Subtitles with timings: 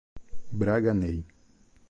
[0.51, 1.23] Braganey